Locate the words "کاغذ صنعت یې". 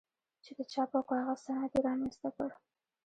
1.09-1.81